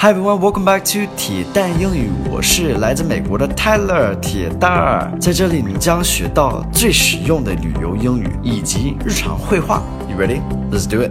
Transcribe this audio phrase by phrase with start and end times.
[0.00, 2.08] Hi everyone, welcome back to 铁蛋英语。
[2.30, 9.82] 我是来自美国的 Tyler 铁蛋儿，在这里你将学到最实用的旅游英语以及日常会话。
[10.08, 10.40] You ready?
[10.70, 11.10] Let's do it.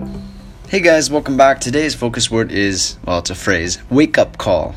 [0.70, 1.60] Hey guys, welcome back.
[1.60, 3.80] Today's focus word is well, it's a phrase.
[3.90, 4.76] Wake up call.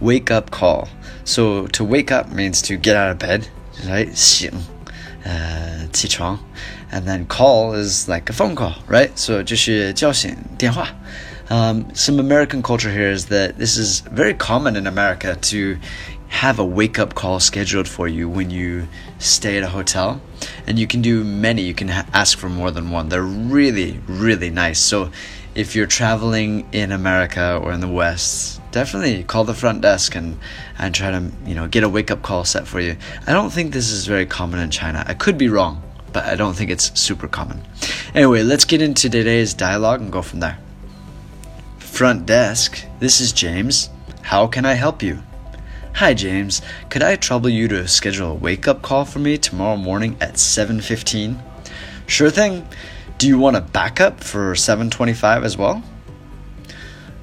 [0.00, 0.88] Wake up call.
[1.24, 3.42] So to wake up means to get out of bed,
[3.86, 4.08] right?
[4.16, 4.50] 醒，
[5.22, 6.40] 呃，起床。
[6.90, 9.10] And then call is like a phone call, right?
[9.14, 10.88] So 就是叫醒电话。
[11.50, 15.78] Um, some American culture here is that this is very common in America to
[16.28, 20.20] have a wake up call scheduled for you when you stay at a hotel.
[20.66, 23.08] And you can do many, you can ha- ask for more than one.
[23.08, 24.80] They're really, really nice.
[24.80, 25.10] So
[25.54, 30.38] if you're traveling in America or in the West, definitely call the front desk and,
[30.78, 32.96] and try to you know get a wake up call set for you.
[33.26, 35.04] I don't think this is very common in China.
[35.06, 35.82] I could be wrong,
[36.12, 37.62] but I don't think it's super common.
[38.14, 40.58] Anyway, let's get into today's dialogue and go from there.
[41.94, 43.88] Front desk, this is James.
[44.22, 45.22] How can I help you?
[45.94, 50.16] Hi James, could I trouble you to schedule a wake-up call for me tomorrow morning
[50.20, 51.40] at 7:15?
[52.08, 52.66] Sure thing.
[53.16, 55.84] Do you want a backup for 7:25 as well?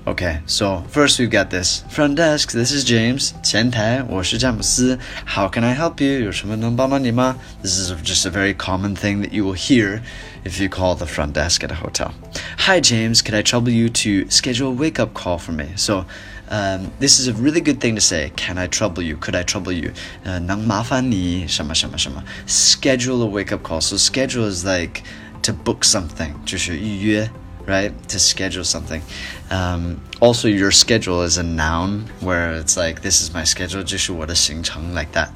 [0.07, 2.53] Okay, so first we've got this front desk.
[2.53, 3.33] This is James.
[3.43, 4.97] 前台，我是詹姆斯.
[5.27, 6.25] How can I help you?
[6.25, 7.37] 有什么能帮到你吗?
[7.61, 10.03] This is just a very common thing that you will hear
[10.45, 12.12] if you call the front desk at a hotel.
[12.59, 15.73] Hi James, could I trouble you to schedule a wake-up call for me?
[15.75, 16.05] So
[16.49, 18.31] um, this is a really good thing to say.
[18.37, 19.17] Can I trouble you?
[19.17, 19.91] Could I trouble you?
[20.25, 22.23] Uh, 能麻烦你什么什么什么?
[22.47, 23.81] Schedule a wake-up call.
[23.81, 25.03] So schedule is like
[25.43, 26.31] to book something.
[26.45, 27.29] 就是预约
[27.67, 27.93] right?
[28.09, 29.03] To schedule something.
[29.51, 34.95] Um, also, your schedule is a noun where it's like, this is my schedule, 这是我的行程,
[34.95, 35.29] like that.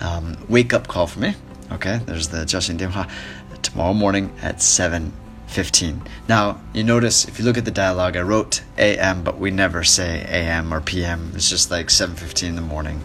[0.00, 1.34] Um, wake up call for me.
[1.70, 3.06] Okay, there's the 叫醒电话
[3.62, 6.00] tomorrow morning at 7.15.
[6.28, 9.84] Now, you notice, if you look at the dialogue, I wrote AM, but we never
[9.84, 11.32] say AM or PM.
[11.34, 13.02] It's just like 7.15 in the morning,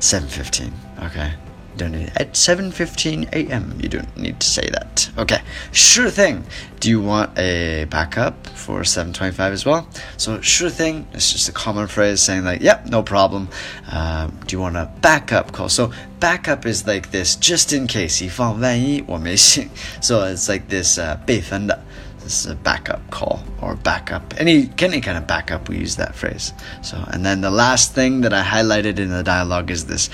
[0.00, 0.72] 7.15,
[1.06, 1.34] okay?
[1.78, 2.12] don't need it.
[2.16, 3.78] At 7:15 a.m.
[3.80, 5.10] You don't need to say that.
[5.16, 5.40] Okay,
[5.72, 6.44] sure thing.
[6.80, 9.88] Do you want a backup for 7:25 as well?
[10.16, 11.06] So sure thing.
[11.14, 13.48] It's just a common phrase saying like, "Yep, no problem."
[13.90, 15.68] Uh, do you want a backup call?
[15.68, 15.90] So
[16.20, 18.24] backup is like this, just in case.
[18.24, 19.70] 以防万一我没信.
[20.00, 21.78] So it's like this uh, 备份的.
[22.20, 24.34] This is a backup call or backup.
[24.36, 26.52] Any any kind of backup, we use that phrase.
[26.82, 30.10] So, and then the last thing that I highlighted in the dialogue is this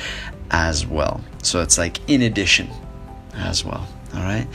[0.51, 1.21] as well.
[1.43, 2.69] So it's like in addition
[3.35, 3.87] as well.
[4.13, 4.47] All right.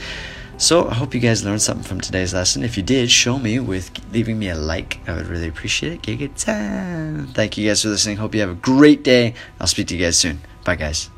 [0.57, 2.63] So I hope you guys learned something from today's lesson.
[2.63, 4.99] If you did, show me with leaving me a like.
[5.07, 6.21] I would really appreciate it.
[6.21, 7.27] It time.
[7.27, 8.17] Thank you guys for listening.
[8.17, 9.33] Hope you have a great day.
[9.59, 10.39] I'll speak to you guys soon.
[10.63, 11.09] Bye, guys.